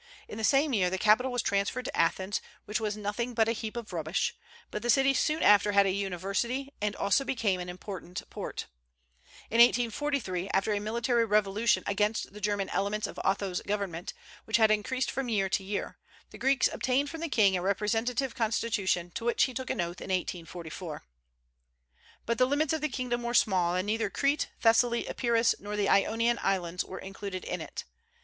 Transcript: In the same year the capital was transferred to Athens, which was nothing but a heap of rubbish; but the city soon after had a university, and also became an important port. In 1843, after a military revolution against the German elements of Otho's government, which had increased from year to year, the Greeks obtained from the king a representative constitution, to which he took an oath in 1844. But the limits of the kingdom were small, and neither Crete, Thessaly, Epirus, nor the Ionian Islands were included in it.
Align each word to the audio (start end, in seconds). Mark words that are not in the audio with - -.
In 0.27 0.39
the 0.39 0.43
same 0.43 0.73
year 0.73 0.89
the 0.89 0.97
capital 0.97 1.31
was 1.31 1.43
transferred 1.43 1.85
to 1.85 1.95
Athens, 1.95 2.41
which 2.65 2.79
was 2.79 2.97
nothing 2.97 3.35
but 3.35 3.47
a 3.47 3.51
heap 3.51 3.77
of 3.77 3.93
rubbish; 3.93 4.35
but 4.71 4.81
the 4.81 4.89
city 4.89 5.13
soon 5.13 5.43
after 5.43 5.73
had 5.73 5.85
a 5.85 5.91
university, 5.91 6.73
and 6.81 6.95
also 6.95 7.23
became 7.23 7.59
an 7.59 7.69
important 7.69 8.27
port. 8.31 8.65
In 9.51 9.57
1843, 9.61 10.49
after 10.49 10.73
a 10.73 10.79
military 10.79 11.23
revolution 11.23 11.83
against 11.85 12.33
the 12.33 12.41
German 12.41 12.67
elements 12.69 13.05
of 13.05 13.19
Otho's 13.23 13.61
government, 13.61 14.13
which 14.45 14.57
had 14.57 14.71
increased 14.71 15.11
from 15.11 15.29
year 15.29 15.49
to 15.49 15.63
year, 15.63 15.99
the 16.31 16.39
Greeks 16.39 16.67
obtained 16.73 17.11
from 17.11 17.21
the 17.21 17.29
king 17.29 17.55
a 17.55 17.61
representative 17.61 18.33
constitution, 18.33 19.11
to 19.13 19.23
which 19.23 19.43
he 19.43 19.53
took 19.53 19.69
an 19.69 19.79
oath 19.81 20.01
in 20.01 20.09
1844. 20.09 21.03
But 22.25 22.39
the 22.39 22.47
limits 22.47 22.73
of 22.73 22.81
the 22.81 22.89
kingdom 22.89 23.21
were 23.21 23.35
small, 23.35 23.75
and 23.75 23.85
neither 23.85 24.09
Crete, 24.09 24.49
Thessaly, 24.61 25.07
Epirus, 25.07 25.53
nor 25.59 25.75
the 25.77 25.89
Ionian 25.89 26.39
Islands 26.41 26.83
were 26.83 26.97
included 26.97 27.45
in 27.45 27.61
it. 27.61 27.83